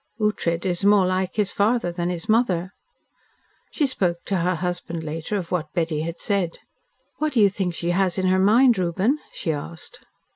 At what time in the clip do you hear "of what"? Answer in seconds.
5.37-5.73